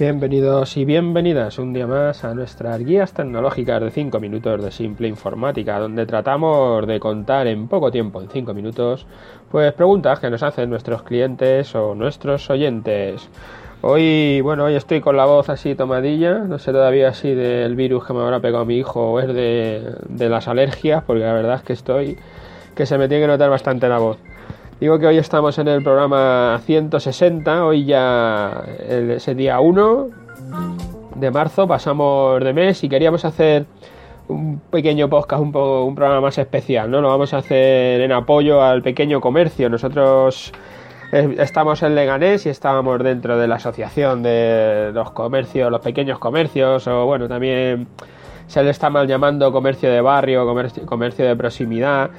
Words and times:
Bienvenidos 0.00 0.78
y 0.78 0.86
bienvenidas 0.86 1.58
un 1.58 1.74
día 1.74 1.86
más 1.86 2.24
a 2.24 2.32
nuestras 2.32 2.82
guías 2.82 3.12
tecnológicas 3.12 3.82
de 3.82 3.90
5 3.90 4.18
minutos 4.18 4.64
de 4.64 4.70
simple 4.70 5.08
informática, 5.08 5.78
donde 5.78 6.06
tratamos 6.06 6.86
de 6.86 6.98
contar 6.98 7.46
en 7.46 7.68
poco 7.68 7.90
tiempo, 7.90 8.22
en 8.22 8.30
5 8.30 8.54
minutos, 8.54 9.06
pues 9.50 9.74
preguntas 9.74 10.18
que 10.18 10.30
nos 10.30 10.42
hacen 10.42 10.70
nuestros 10.70 11.02
clientes 11.02 11.74
o 11.74 11.94
nuestros 11.94 12.48
oyentes. 12.48 13.28
Hoy, 13.82 14.40
bueno, 14.40 14.64
hoy 14.64 14.74
estoy 14.74 15.02
con 15.02 15.18
la 15.18 15.26
voz 15.26 15.50
así 15.50 15.74
tomadilla, 15.74 16.38
no 16.38 16.58
sé 16.58 16.72
todavía 16.72 17.12
si 17.12 17.34
del 17.34 17.76
virus 17.76 18.06
que 18.06 18.14
me 18.14 18.20
habrá 18.20 18.40
pegado 18.40 18.64
mi 18.64 18.78
hijo 18.78 19.02
o 19.02 19.20
es 19.20 19.28
de, 19.28 19.96
de 20.08 20.28
las 20.30 20.48
alergias, 20.48 21.04
porque 21.04 21.24
la 21.24 21.34
verdad 21.34 21.56
es 21.56 21.62
que 21.62 21.74
estoy, 21.74 22.16
que 22.74 22.86
se 22.86 22.96
me 22.96 23.06
tiene 23.06 23.24
que 23.24 23.32
notar 23.32 23.50
bastante 23.50 23.86
la 23.86 23.98
voz. 23.98 24.16
Digo 24.80 24.98
que 24.98 25.06
hoy 25.06 25.18
estamos 25.18 25.58
en 25.58 25.68
el 25.68 25.82
programa 25.82 26.58
160, 26.64 27.66
hoy 27.66 27.84
ya 27.84 28.64
ese 28.88 29.34
día 29.34 29.60
1 29.60 30.06
de 31.16 31.30
marzo, 31.30 31.68
pasamos 31.68 32.42
de 32.42 32.54
mes 32.54 32.82
y 32.82 32.88
queríamos 32.88 33.26
hacer 33.26 33.66
un 34.28 34.58
pequeño 34.70 35.10
podcast, 35.10 35.42
un, 35.42 35.54
un 35.54 35.94
programa 35.94 36.22
más 36.22 36.38
especial, 36.38 36.90
¿no? 36.90 37.02
Lo 37.02 37.08
vamos 37.08 37.34
a 37.34 37.38
hacer 37.38 38.00
en 38.00 38.10
apoyo 38.10 38.62
al 38.62 38.80
pequeño 38.80 39.20
comercio. 39.20 39.68
Nosotros 39.68 40.50
eh, 41.12 41.36
estamos 41.38 41.82
en 41.82 41.94
Leganés 41.94 42.46
y 42.46 42.48
estábamos 42.48 43.02
dentro 43.02 43.36
de 43.36 43.48
la 43.48 43.56
asociación 43.56 44.22
de 44.22 44.92
los 44.94 45.10
comercios, 45.10 45.70
los 45.70 45.82
pequeños 45.82 46.18
comercios, 46.18 46.86
o 46.86 47.04
bueno, 47.04 47.28
también 47.28 47.86
se 48.46 48.62
le 48.62 48.70
está 48.70 48.88
mal 48.88 49.06
llamando 49.06 49.52
comercio 49.52 49.90
de 49.90 50.00
barrio, 50.00 50.46
comercio, 50.46 50.86
comercio 50.86 51.26
de 51.26 51.36
proximidad. 51.36 52.10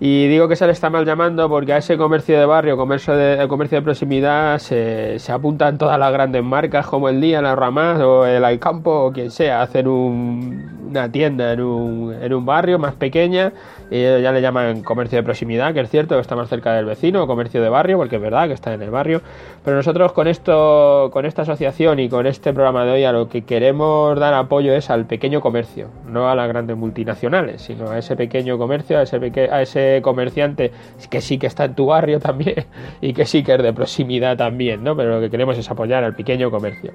Y 0.00 0.26
digo 0.26 0.48
que 0.48 0.56
se 0.56 0.66
le 0.66 0.72
está 0.72 0.90
mal 0.90 1.06
llamando 1.06 1.48
porque 1.48 1.72
a 1.72 1.76
ese 1.78 1.96
comercio 1.96 2.38
de 2.38 2.44
barrio, 2.44 2.76
comercio 2.76 3.14
de, 3.14 3.46
comercio 3.46 3.78
de 3.78 3.82
proximidad, 3.82 4.58
se, 4.58 5.18
se, 5.20 5.32
apuntan 5.32 5.78
todas 5.78 5.98
las 5.98 6.12
grandes 6.12 6.42
marcas 6.42 6.86
como 6.86 7.08
el 7.08 7.20
Día, 7.20 7.40
la 7.40 7.54
Ramas 7.54 8.00
o 8.00 8.26
el 8.26 8.44
Alcampo 8.44 8.90
o 8.90 9.12
quien 9.12 9.30
sea, 9.30 9.62
hacen 9.62 9.86
un, 9.86 10.83
una 10.94 11.10
tienda 11.10 11.52
en 11.52 11.60
un, 11.60 12.14
en 12.14 12.32
un 12.32 12.46
barrio 12.46 12.78
más 12.78 12.94
pequeña 12.94 13.52
y 13.90 14.00
ya 14.00 14.32
le 14.32 14.40
llaman 14.40 14.82
comercio 14.82 15.18
de 15.18 15.22
proximidad, 15.22 15.74
que 15.74 15.80
es 15.80 15.90
cierto 15.90 16.14
que 16.14 16.20
está 16.20 16.36
más 16.36 16.48
cerca 16.48 16.72
del 16.72 16.84
vecino, 16.84 17.26
comercio 17.26 17.60
de 17.62 17.68
barrio, 17.68 17.98
porque 17.98 18.16
es 18.16 18.22
verdad 18.22 18.46
que 18.46 18.54
está 18.54 18.72
en 18.72 18.82
el 18.82 18.90
barrio. 18.90 19.20
Pero 19.64 19.76
nosotros 19.76 20.12
con 20.12 20.26
esto, 20.26 21.10
con 21.12 21.26
esta 21.26 21.42
asociación 21.42 21.98
y 21.98 22.08
con 22.08 22.26
este 22.26 22.52
programa 22.52 22.84
de 22.84 22.92
hoy 22.92 23.04
a 23.04 23.12
lo 23.12 23.28
que 23.28 23.42
queremos 23.42 24.18
dar 24.18 24.34
apoyo 24.34 24.74
es 24.74 24.90
al 24.90 25.06
pequeño 25.06 25.40
comercio, 25.40 25.88
no 26.06 26.28
a 26.28 26.34
las 26.34 26.48
grandes 26.48 26.76
multinacionales, 26.76 27.62
sino 27.62 27.90
a 27.90 27.98
ese 27.98 28.16
pequeño 28.16 28.56
comercio, 28.56 28.98
a 28.98 29.02
ese, 29.02 29.20
peque 29.20 29.48
a 29.50 29.62
ese 29.62 30.00
comerciante 30.02 30.72
que 31.10 31.20
sí 31.20 31.38
que 31.38 31.46
está 31.46 31.64
en 31.64 31.74
tu 31.74 31.86
barrio 31.86 32.20
también 32.20 32.66
y 33.00 33.12
que 33.12 33.26
sí 33.26 33.42
que 33.42 33.54
es 33.54 33.62
de 33.62 33.72
proximidad 33.72 34.36
también, 34.36 34.82
¿no? 34.82 34.96
Pero 34.96 35.16
lo 35.16 35.20
que 35.20 35.30
queremos 35.30 35.58
es 35.58 35.70
apoyar 35.70 36.04
al 36.04 36.14
pequeño 36.14 36.50
comercio. 36.50 36.92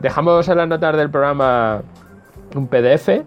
Dejamos 0.00 0.48
en 0.48 0.58
las 0.58 0.68
notas 0.68 0.96
del 0.96 1.10
programa 1.10 1.82
un 2.54 2.68
PDF 2.68 3.24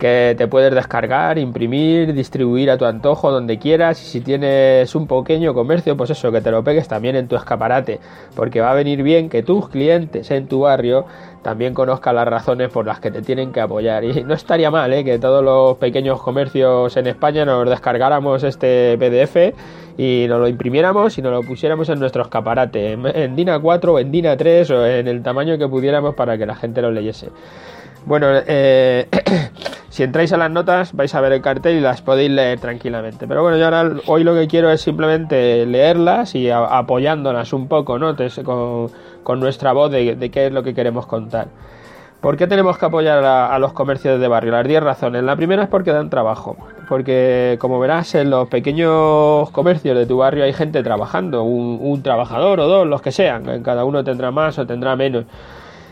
que 0.00 0.34
te 0.36 0.48
puedes 0.48 0.74
descargar, 0.74 1.38
imprimir, 1.38 2.14
distribuir 2.14 2.70
a 2.70 2.78
tu 2.78 2.86
antojo 2.86 3.30
donde 3.30 3.58
quieras 3.58 4.02
y 4.02 4.06
si 4.06 4.20
tienes 4.22 4.94
un 4.94 5.06
pequeño 5.06 5.52
comercio, 5.52 5.96
pues 5.96 6.10
eso, 6.10 6.32
que 6.32 6.40
te 6.40 6.50
lo 6.50 6.64
pegues 6.64 6.88
también 6.88 7.16
en 7.16 7.28
tu 7.28 7.36
escaparate, 7.36 8.00
porque 8.34 8.62
va 8.62 8.72
a 8.72 8.74
venir 8.74 9.02
bien 9.02 9.28
que 9.28 9.42
tus 9.42 9.68
clientes 9.68 10.30
en 10.30 10.48
tu 10.48 10.60
barrio 10.60 11.04
también 11.42 11.74
conozcan 11.74 12.16
las 12.16 12.26
razones 12.26 12.70
por 12.70 12.86
las 12.86 12.98
que 12.98 13.10
te 13.10 13.20
tienen 13.20 13.52
que 13.52 13.60
apoyar 13.60 14.02
y 14.02 14.24
no 14.24 14.32
estaría 14.34 14.70
mal 14.70 14.92
¿eh? 14.92 15.04
que 15.04 15.18
todos 15.18 15.44
los 15.44 15.76
pequeños 15.76 16.20
comercios 16.20 16.96
en 16.96 17.06
España 17.06 17.44
nos 17.44 17.68
descargáramos 17.68 18.42
este 18.42 18.96
PDF 18.98 19.54
y 19.98 20.24
nos 20.28 20.40
lo 20.40 20.48
imprimiéramos 20.48 21.18
y 21.18 21.22
nos 21.22 21.32
lo 21.32 21.42
pusiéramos 21.42 21.90
en 21.90 22.00
nuestro 22.00 22.22
escaparate, 22.22 22.92
en, 22.92 23.06
en 23.06 23.36
DIN 23.36 23.48
A4 23.48 23.88
o 23.88 23.98
en 23.98 24.10
DIN 24.10 24.24
A3 24.24 24.70
o 24.70 24.86
en 24.86 25.08
el 25.08 25.22
tamaño 25.22 25.58
que 25.58 25.68
pudiéramos 25.68 26.14
para 26.14 26.38
que 26.38 26.46
la 26.46 26.54
gente 26.54 26.80
lo 26.80 26.90
leyese. 26.90 27.28
Bueno, 28.06 28.26
eh, 28.32 29.08
si 29.90 30.02
entráis 30.02 30.32
a 30.32 30.36
las 30.36 30.50
notas 30.50 30.92
vais 30.94 31.14
a 31.14 31.20
ver 31.20 31.32
el 31.32 31.42
cartel 31.42 31.76
y 31.76 31.80
las 31.80 32.02
podéis 32.02 32.30
leer 32.30 32.58
tranquilamente. 32.58 33.26
Pero 33.26 33.42
bueno, 33.42 33.56
yo 33.58 33.64
ahora 33.64 33.92
hoy 34.06 34.24
lo 34.24 34.34
que 34.34 34.48
quiero 34.48 34.70
es 34.70 34.80
simplemente 34.80 35.66
leerlas 35.66 36.34
y 36.34 36.50
apoyándolas 36.50 37.52
un 37.52 37.68
poco, 37.68 37.98
¿no? 37.98 38.16
Con, 39.22 39.40
nuestra 39.40 39.72
voz 39.72 39.92
de, 39.92 40.30
qué 40.32 40.46
es 40.46 40.52
lo 40.52 40.62
que 40.62 40.74
queremos 40.74 41.06
contar. 41.06 41.48
¿Por 42.20 42.36
qué 42.36 42.46
tenemos 42.46 42.76
que 42.76 42.84
apoyar 42.84 43.24
a, 43.24 43.54
a 43.54 43.58
los 43.58 43.72
comercios 43.72 44.20
de 44.20 44.28
barrio? 44.28 44.52
Las 44.52 44.66
10 44.66 44.82
razones. 44.82 45.22
La 45.22 45.36
primera 45.36 45.62
es 45.62 45.68
porque 45.68 45.90
dan 45.92 46.10
trabajo. 46.10 46.56
Porque, 46.86 47.56
como 47.60 47.78
verás, 47.80 48.14
en 48.14 48.28
los 48.28 48.48
pequeños 48.48 49.48
comercios 49.50 49.96
de 49.96 50.04
tu 50.04 50.18
barrio 50.18 50.44
hay 50.44 50.52
gente 50.52 50.82
trabajando. 50.82 51.44
Un, 51.44 51.78
un 51.80 52.02
trabajador 52.02 52.60
o 52.60 52.66
dos, 52.66 52.86
los 52.86 53.00
que 53.00 53.12
sean. 53.12 53.62
Cada 53.62 53.84
uno 53.84 54.04
tendrá 54.04 54.30
más 54.32 54.58
o 54.58 54.66
tendrá 54.66 54.96
menos. 54.96 55.24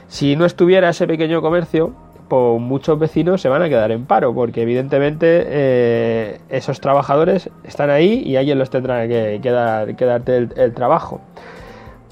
Si 0.08 0.36
no 0.36 0.44
estuviera 0.44 0.90
ese 0.90 1.06
pequeño 1.06 1.40
comercio, 1.42 1.92
pues 2.28 2.60
muchos 2.60 2.98
vecinos 2.98 3.40
se 3.40 3.48
van 3.48 3.62
a 3.62 3.68
quedar 3.68 3.90
en 3.92 4.04
paro, 4.04 4.34
porque 4.34 4.62
evidentemente 4.62 5.44
eh, 5.46 6.40
esos 6.48 6.80
trabajadores 6.80 7.50
están 7.64 7.90
ahí 7.90 8.22
y 8.24 8.36
alguien 8.36 8.58
los 8.58 8.70
tendrá 8.70 9.06
que, 9.06 9.40
que, 9.42 9.50
dar, 9.50 9.96
darte 9.96 10.48
el 10.56 10.74
trabajo. 10.74 11.20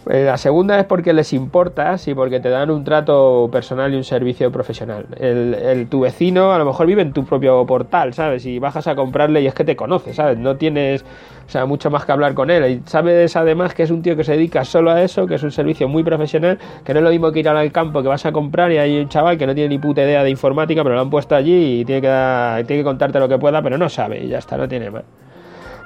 Eh, 0.09 0.25
la 0.25 0.37
segunda 0.37 0.79
es 0.79 0.85
porque 0.85 1.13
les 1.13 1.33
importas 1.33 2.07
y 2.07 2.15
porque 2.15 2.39
te 2.39 2.49
dan 2.49 2.71
un 2.71 2.85
trato 2.85 3.49
personal 3.51 3.93
y 3.93 3.97
un 3.97 4.05
servicio 4.05 4.53
profesional. 4.53 5.07
El, 5.19 5.55
el, 5.55 5.89
tu 5.89 6.01
vecino 6.01 6.53
a 6.53 6.59
lo 6.59 6.65
mejor 6.65 6.87
vive 6.87 7.03
en 7.03 7.13
tu 7.13 7.25
propio 7.25 7.67
portal, 7.67 8.15
¿sabes? 8.15 8.47
Y 8.47 8.61
bajas 8.61 8.87
a 8.87 8.95
comprarle 8.95 9.43
y 9.43 9.49
es 9.49 9.55
que 9.55 9.65
te 9.65 9.75
conoce, 9.75 10.15
¿sabes? 10.15 10.39
No 10.39 10.57
tienes, 10.57 11.05
o 11.47 11.51
sea, 11.51 11.67
mucho 11.67 11.91
más 11.91 12.05
que 12.05 12.13
hablar 12.13 12.35
con 12.35 12.51
él. 12.51 12.71
Y 12.71 12.83
sabes 12.89 13.35
además 13.35 13.75
que 13.75 13.83
es 13.83 13.91
un 13.91 14.03
tío 14.03 14.17
que 14.17 14.23
se 14.23 14.33
dedica 14.33 14.65
solo 14.65 14.93
a 14.93 15.03
eso, 15.03 15.27
que 15.27 15.35
es 15.35 15.43
un 15.43 15.51
servicio 15.51 15.89
muy 15.89 16.05
profesional, 16.05 16.59
que 16.85 16.93
no 16.93 17.01
es 17.01 17.05
lo 17.05 17.11
mismo 17.11 17.33
que 17.33 17.41
ir 17.41 17.49
al 17.49 17.73
campo 17.73 18.01
que 18.01 18.09
vas 18.09 18.25
a 18.27 18.31
comprar 18.31 18.71
y 18.71 18.79
hay 18.79 19.01
un 19.01 19.09
chaval 19.09 19.37
que 19.37 19.47
no 19.47 19.55
tiene 19.57 19.71
ni 19.71 19.79
puta 19.81 20.03
idea 20.03 20.23
de 20.23 20.31
informática, 20.31 20.85
pero 20.85 20.95
lo 20.95 21.01
han 21.01 21.11
puesto 21.11 21.35
allí 21.35 21.81
y 21.81 21.85
tiene 21.85 22.03
que, 22.03 22.65
tiene 22.67 22.83
que 22.83 22.85
contarte 22.85 23.19
lo 23.19 23.29
que 23.29 23.39
pueda, 23.39 23.61
pero 23.61 23.77
no 23.77 23.89
sabe 23.89 24.23
y 24.25 24.29
ya 24.29 24.39
está, 24.39 24.57
no 24.57 24.69
tiene 24.69 24.89
más. 24.89 25.03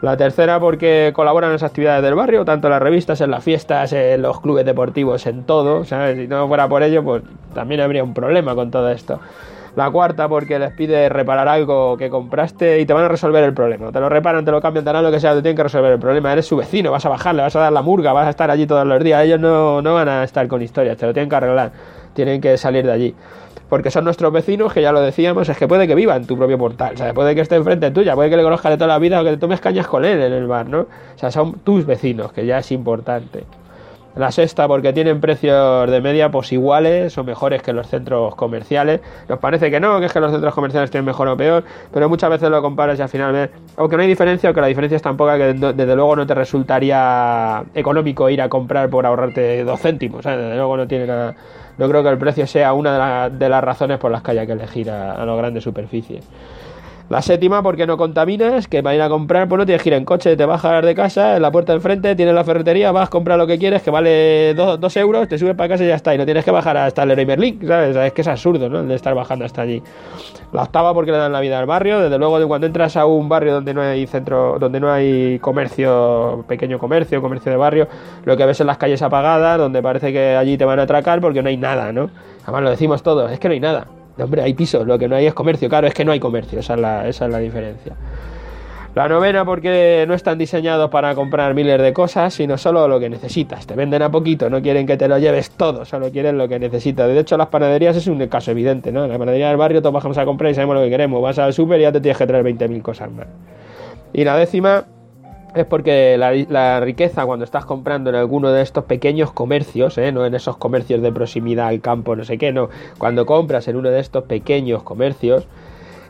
La 0.03 0.17
tercera 0.17 0.59
porque 0.59 1.13
colaboran 1.15 1.51
en 1.51 1.55
las 1.55 1.63
actividades 1.63 2.03
del 2.03 2.15
barrio, 2.15 2.45
tanto 2.45 2.69
en 2.69 2.73
las 2.73 2.83
revistas, 2.83 3.21
en 3.21 3.31
las 3.31 3.45
fiestas, 3.45 3.93
en 3.93 4.23
los 4.23 4.41
clubes 4.41 4.65
deportivos, 4.65 5.27
en 5.27 5.45
todo. 5.45 5.85
¿sabes? 5.85 6.17
Si 6.17 6.27
no 6.27 6.49
fuera 6.49 6.69
por 6.69 6.83
ello, 6.83 7.05
pues 7.05 7.23
también 7.55 7.83
habría 7.83 8.03
un 8.03 8.15
problema 8.15 8.55
con 8.55 8.71
todo 8.71 8.91
esto. 8.91 9.21
La 9.77 9.91
cuarta 9.91 10.29
porque 10.29 10.59
les 10.59 10.73
pide 10.73 11.09
reparar 11.11 11.47
algo 11.49 11.97
que 11.97 12.09
compraste 12.09 12.81
y 12.81 12.87
te 12.87 12.95
van 12.95 13.05
a 13.05 13.09
resolver 13.09 13.45
el 13.45 13.53
problema. 13.53 13.93
Te 13.93 14.01
lo 14.01 14.09
reparan, 14.09 14.45
te 14.45 14.51
lo 14.51 14.61
cambian, 14.61 14.85
te 14.85 14.91
harán 14.91 15.05
lo 15.05 15.13
que 15.13 15.21
sea, 15.21 15.35
te 15.35 15.43
tienen 15.43 15.57
que 15.57 15.63
resolver 15.63 15.93
el 15.93 16.01
problema. 16.01 16.33
Eres 16.33 16.47
su 16.47 16.57
vecino, 16.57 16.91
vas 16.91 17.05
a 17.05 17.11
bajarle, 17.11 17.43
vas 17.43 17.55
a 17.55 17.61
dar 17.61 17.73
la 17.73 17.83
murga, 17.83 18.13
vas 18.13 18.27
a 18.27 18.31
estar 18.31 18.51
allí 18.51 18.67
todos 18.67 18.87
los 18.87 19.05
días. 19.05 19.23
Ellos 19.23 19.39
no, 19.39 19.83
no 19.83 19.95
van 19.95 20.09
a 20.09 20.25
estar 20.25 20.49
con 20.49 20.63
historias, 20.63 20.97
te 20.97 21.07
lo 21.07 21.13
tienen 21.13 21.29
que 21.29 21.37
arreglar. 21.37 21.73
Tienen 22.15 22.41
que 22.41 22.57
salir 22.57 22.85
de 22.85 22.93
allí 22.93 23.15
porque 23.71 23.91
son 23.91 24.05
nuestros 24.05 24.31
vecinos, 24.33 24.75
que 24.75 24.83
ya 24.83 24.93
lo 24.93 25.01
decíamos, 25.01 25.49
es 25.49 25.57
que 25.57 25.67
puede 25.67 25.87
que 25.87 25.95
viva 25.95 26.17
en 26.17 26.27
tu 26.27 26.37
propio 26.37 26.59
portal, 26.59 26.95
o 26.95 26.99
sea, 26.99 27.15
puede 27.15 27.35
que 27.35 27.41
esté 27.41 27.55
enfrente 27.55 27.91
tuya, 27.93 28.15
puede 28.15 28.29
que 28.29 28.37
le 28.37 28.43
conozcas 28.43 28.73
de 28.73 28.77
toda 28.77 28.89
la 28.89 28.99
vida 28.99 29.21
o 29.21 29.25
que 29.25 29.31
te 29.31 29.37
tomes 29.39 29.61
cañas 29.61 29.87
con 29.87 30.05
él 30.05 30.21
en 30.21 30.33
el 30.33 30.47
bar, 30.47 30.69
¿no? 30.69 30.81
O 30.81 30.87
sea, 31.19 31.31
son 31.31 31.61
tus 31.61 31.87
vecinos, 31.87 32.33
que 32.33 32.45
ya 32.45 32.59
es 32.59 32.73
importante. 32.73 33.45
La 34.17 34.33
sexta, 34.33 34.67
porque 34.67 34.93
tienen 34.93 35.21
precios 35.21 35.89
de 35.91 36.01
media 36.01 36.31
pues 36.31 36.53
iguales 36.53 37.17
o 37.17 37.25
mejores 37.25 37.63
que 37.63 37.73
los 37.73 37.87
centros 37.87 38.35
comerciales. 38.35 39.01
Nos 39.29 39.39
parece 39.39 39.71
que 39.71 39.79
no, 39.79 40.01
que 40.01 40.07
es 40.07 40.13
que 40.13 40.21
los 40.21 40.33
centros 40.33 40.53
comerciales 40.53 40.91
tienen 40.91 41.05
mejor 41.05 41.29
o 41.29 41.37
peor, 41.37 41.65
pero 41.93 42.09
muchas 42.09 42.31
veces 42.31 42.51
lo 42.51 42.61
comparas 42.61 42.99
y 42.99 43.03
al 43.03 43.09
final 43.09 43.33
ves, 43.33 43.51
o 43.77 43.89
que 43.89 43.97
no 43.97 44.03
hay 44.03 44.09
diferencia 44.09 44.51
o 44.51 44.55
que 44.55 44.61
la 44.61 44.67
diferencia 44.67 44.97
es 44.97 45.03
tan 45.03 45.17
poca 45.17 45.39
que 45.39 45.55
desde 45.55 45.97
luego 45.97 46.17
no 46.17 46.27
te 46.27 46.35
resultaría 46.35 47.63
económico 47.75 48.29
ir 48.29 48.43
a 48.43 48.49
comprar 48.49 48.91
por 48.91 49.07
ahorrarte 49.07 49.63
dos 49.65 49.81
céntimos, 49.81 50.25
¿sabes? 50.25 50.41
desde 50.41 50.57
luego 50.57 50.77
no 50.77 50.89
tiene 50.89 51.07
nada 51.07 51.35
no 51.81 51.89
creo 51.89 52.03
que 52.03 52.11
el 52.11 52.19
precio 52.19 52.47
sea 52.47 52.75
una 52.75 52.93
de, 52.93 52.99
la, 52.99 53.31
de, 53.31 53.49
las 53.49 53.65
razones 53.65 53.99
por 53.99 54.11
las 54.11 54.23
que 54.23 54.33
haya 54.33 54.45
que 54.45 54.53
elegir 54.53 54.91
a, 54.91 55.13
a 55.13 55.25
las 55.25 55.39
grandes 55.39 55.65
superficies. 55.65 56.29
La 57.11 57.23
séptima, 57.23 57.61
porque 57.61 57.89
no 57.89 57.97
contaminas, 57.97 58.69
que 58.69 58.85
para 58.85 58.95
ir 58.95 59.03
a 59.03 59.09
comprar, 59.09 59.49
pues 59.49 59.59
no 59.59 59.67
tienes 59.67 59.83
que 59.83 59.89
ir 59.89 59.95
en 59.95 60.05
coche, 60.05 60.37
te 60.37 60.45
bajas 60.45 60.85
de 60.85 60.95
casa, 60.95 61.35
en 61.35 61.43
la 61.43 61.51
puerta 61.51 61.73
enfrente, 61.73 62.15
tienes 62.15 62.37
la 62.37 62.45
ferretería, 62.45 62.93
vas 62.93 63.11
comprar 63.11 63.37
lo 63.37 63.49
que 63.49 63.59
quieres, 63.59 63.83
que 63.83 63.91
vale 63.91 64.55
2 64.55 64.97
euros, 64.97 65.27
te 65.27 65.37
subes 65.37 65.57
para 65.57 65.71
casa 65.71 65.83
y 65.83 65.89
ya 65.89 65.97
está, 65.97 66.15
y 66.15 66.19
no 66.19 66.25
tienes 66.25 66.45
que 66.45 66.53
bajar 66.53 66.77
hasta 66.77 67.03
el 67.03 67.09
Leroy 67.09 67.27
Merlin, 67.27 67.59
¿sabes? 67.67 67.97
Es 67.97 68.13
que 68.13 68.21
es 68.21 68.29
absurdo, 68.29 68.69
¿no? 68.69 68.85
De 68.85 68.95
estar 68.95 69.13
bajando 69.13 69.45
hasta 69.45 69.63
allí. 69.63 69.83
La 70.53 70.63
octava, 70.63 70.95
porque 70.95 71.11
le 71.11 71.19
dan 71.19 71.33
la 71.33 71.41
vida 71.41 71.59
al 71.59 71.67
barrio, 71.67 71.99
desde 71.99 72.17
luego, 72.17 72.39
de 72.39 72.47
cuando 72.47 72.69
entras 72.69 72.97
a 72.97 73.07
un 73.07 73.29
barrio 73.29 73.55
donde 73.55 73.75
no 73.75 73.83
hay 73.83 74.07
centro, 74.07 74.59
donde 74.61 74.79
no 74.79 74.93
hay 74.93 75.41
comercio, 75.41 76.45
pequeño 76.47 76.79
comercio, 76.79 77.21
comercio 77.21 77.51
de 77.51 77.59
barrio, 77.59 77.89
lo 78.25 78.37
que 78.37 78.47
ves 78.47 78.61
en 78.61 78.69
las 78.69 78.79
calles 78.79 79.03
apagadas, 79.03 79.59
donde 79.59 79.83
parece 79.83 80.13
que 80.13 80.37
allí 80.37 80.57
te 80.57 80.65
van 80.65 80.79
a 80.79 80.83
atracar 80.83 81.21
porque 81.21 81.43
no 81.43 81.49
hay 81.49 81.57
nada, 81.57 81.93
¿no? 81.93 82.09
Además 82.45 82.63
lo 82.63 82.71
decimos 82.71 83.03
todos, 83.03 83.33
es 83.33 83.41
que 83.41 83.49
no 83.49 83.55
hay 83.55 83.61
nada. 83.61 84.00
Hombre, 84.25 84.43
hay 84.43 84.55
pisos, 84.55 84.87
lo 84.87 84.99
que 84.99 85.09
no 85.09 85.17
hay 85.17 85.27
es 85.27 85.35
comercio. 85.35 85.69
Claro, 85.69 85.87
es 85.87 85.95
que 85.95 86.05
no 86.05 86.13
hay 86.13 86.21
comercio, 86.21 86.61
esa 86.61 86.75
es 86.75 87.21
la, 87.21 87.39
diferencia. 87.39 87.95
La 88.95 89.09
novena 89.09 89.45
porque 89.45 90.05
no 90.09 90.15
están 90.15 90.37
diseñados 90.37 90.91
para 90.91 91.15
comprar 91.15 91.55
miles 91.55 91.81
de 91.81 91.93
cosas, 91.93 92.35
sino 92.35 92.59
solo 92.59 92.89
lo 92.89 92.99
que 92.99 93.09
necesitas. 93.09 93.67
Te 93.67 93.75
venden 93.75 94.03
a 94.03 94.11
poquito, 94.11 94.51
no 94.51 94.61
quieren 94.61 94.87
que 94.87 94.97
te 94.97 95.07
lo 95.07 95.19
lleves 95.19 95.51
todo, 95.53 95.85
solo 95.85 96.11
quieren 96.11 96.37
lo 96.39 96.49
que 96.49 96.59
necesitas. 96.59 97.07
De 97.07 97.19
hecho, 97.19 97.37
las 97.37 97.49
panaderías 97.49 97.97
es 97.97 98.09
un 98.09 98.27
caso 98.27 98.51
evidente, 98.51 98.91
¿no? 98.91 99.05
En 99.05 99.11
la 99.11 99.19
panadería 99.19 99.49
del 99.49 99.57
barrio 99.57 99.81
todos 99.81 99.95
bajamos 99.95 100.19
a 100.19 100.25
comprar 100.25 100.51
y 100.51 100.55
sabemos 100.55 100.77
lo 100.77 100.83
que 100.83 100.91
queremos. 100.91 101.23
Vas 101.23 101.39
al 101.39 101.53
súper 101.53 101.79
y 101.79 101.83
ya 101.83 101.93
te 101.93 102.01
tienes 102.01 102.19
que 102.19 102.27
traer 102.27 102.45
20.000 102.45 102.83
cosas 102.83 103.13
más. 103.13 103.27
Y 104.13 104.25
la 104.25 104.37
décima 104.37 104.85
es 105.55 105.67
porque 105.67 106.17
la, 106.17 106.81
riqueza 106.81 107.27
cuando 107.27 107.45
estás 107.45 107.65
comprando 107.65 108.11
en 108.11 108.17
alguno 108.17 108.51
de 108.51 108.63
estos 108.63 108.85
pequeños 108.85 109.33
comercios, 109.33 109.99
¿eh? 109.99 110.13
no 110.13 110.25
en 110.25 110.35
esos 110.35 110.57
comercios 110.57 111.03
de 111.03 111.13
proximidad 111.13 111.69
al 111.69 111.81
campo, 111.81 112.17
no 112.17 112.25
sé 112.25 112.39
qué, 112.39 112.53
no, 112.53 112.69
cuando 112.99 113.27
compras 113.27 113.69
en 113.69 113.77
uno 113.77 113.91
de 113.91 114.01
estos 114.01 114.25
pequeños 114.25 114.83
comercios, 114.83 115.47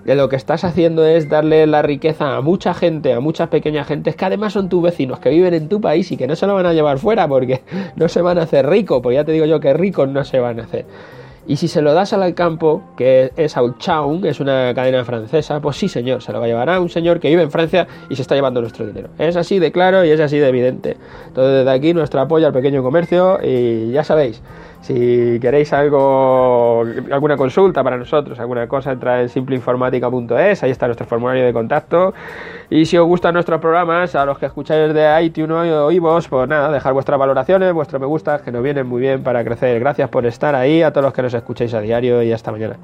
de 0.04 0.14
lo 0.14 0.28
que 0.28 0.36
estás 0.36 0.64
haciendo 0.64 1.04
es 1.04 1.28
darle 1.28 1.66
la 1.66 1.82
riqueza 1.82 2.36
a 2.36 2.40
mucha 2.40 2.72
gente, 2.74 3.12
a 3.12 3.20
muchas 3.20 3.48
pequeñas 3.48 3.86
gentes 3.86 4.16
que 4.16 4.24
además 4.24 4.54
son 4.54 4.68
tus 4.68 4.82
vecinos, 4.82 5.18
que 5.20 5.30
viven 5.30 5.54
en 5.54 5.68
tu 5.68 5.80
país 5.80 6.10
y 6.10 6.16
que 6.16 6.26
no 6.26 6.36
se 6.36 6.46
lo 6.46 6.54
van 6.54 6.66
a 6.66 6.72
llevar 6.72 6.98
fuera 6.98 7.28
porque 7.28 7.60
no 7.96 8.08
se 8.08 8.22
van 8.22 8.38
a 8.38 8.42
hacer 8.42 8.66
ricos, 8.66 9.00
pues 9.02 9.14
ya 9.14 9.24
te 9.24 9.32
digo 9.32 9.46
yo 9.46 9.60
que 9.60 9.74
ricos 9.74 10.08
no 10.08 10.24
se 10.24 10.38
van 10.38 10.60
a 10.60 10.64
hacer. 10.64 10.86
Y 11.50 11.56
si 11.56 11.66
se 11.66 11.82
lo 11.82 11.94
das 11.94 12.12
al 12.12 12.32
campo, 12.32 12.80
que 12.96 13.32
es 13.36 13.56
Auchaun, 13.56 14.22
que 14.22 14.28
es 14.28 14.38
una 14.38 14.72
cadena 14.72 15.04
francesa, 15.04 15.58
pues 15.58 15.76
sí, 15.76 15.88
señor, 15.88 16.22
se 16.22 16.32
lo 16.32 16.38
va 16.38 16.44
a 16.44 16.48
llevar 16.48 16.70
a 16.70 16.78
un 16.78 16.88
señor 16.88 17.18
que 17.18 17.28
vive 17.28 17.42
en 17.42 17.50
Francia 17.50 17.88
y 18.08 18.14
se 18.14 18.22
está 18.22 18.36
llevando 18.36 18.60
nuestro 18.60 18.86
dinero. 18.86 19.08
Es 19.18 19.34
así 19.34 19.58
de 19.58 19.72
claro 19.72 20.04
y 20.04 20.10
es 20.10 20.20
así 20.20 20.38
de 20.38 20.46
evidente. 20.46 20.96
Entonces, 21.26 21.64
desde 21.64 21.70
aquí 21.72 21.92
nuestro 21.92 22.20
apoyo 22.20 22.46
al 22.46 22.52
pequeño 22.52 22.84
comercio 22.84 23.40
y 23.42 23.90
ya 23.90 24.04
sabéis, 24.04 24.40
si 24.80 25.38
queréis 25.40 25.72
algo, 25.72 26.84
alguna 27.10 27.36
consulta 27.36 27.84
para 27.84 27.98
nosotros, 27.98 28.38
alguna 28.38 28.66
cosa, 28.66 28.92
entra 28.92 29.20
en 29.20 29.28
simpleinformática.es, 29.28 30.62
ahí 30.62 30.70
está 30.70 30.86
nuestro 30.86 31.06
formulario 31.06 31.44
de 31.44 31.52
contacto. 31.52 32.14
Y 32.70 32.86
si 32.86 32.96
os 32.96 33.06
gustan 33.06 33.34
nuestros 33.34 33.60
programas, 33.60 34.14
a 34.14 34.24
los 34.24 34.38
que 34.38 34.46
escucháis 34.46 34.94
de 34.94 35.22
iTunes 35.22 35.70
o 35.72 35.86
oímos, 35.86 36.28
pues 36.28 36.48
nada, 36.48 36.70
dejar 36.70 36.92
vuestras 36.94 37.18
valoraciones, 37.18 37.72
vuestros 37.72 38.00
me 38.00 38.06
gusta, 38.06 38.38
que 38.38 38.52
nos 38.52 38.62
vienen 38.62 38.86
muy 38.86 39.00
bien 39.00 39.22
para 39.22 39.44
crecer. 39.44 39.80
Gracias 39.80 40.08
por 40.08 40.24
estar 40.24 40.54
ahí, 40.54 40.82
a 40.82 40.92
todos 40.92 41.04
los 41.04 41.12
que 41.12 41.22
nos 41.22 41.34
escucháis 41.40 41.74
a 41.74 41.80
diario 41.80 42.22
y 42.22 42.32
hasta 42.32 42.52
mañana. 42.52 42.76